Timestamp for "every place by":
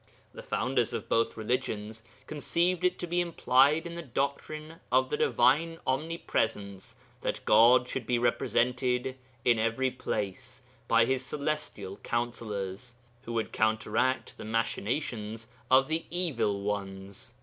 9.59-11.05